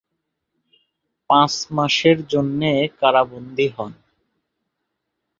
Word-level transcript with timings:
পাঁচ 1.29 1.53
মাসের 1.71 2.17
জন্যে 2.27 2.71
কারাবন্দী 2.99 3.67
হন। 3.75 3.91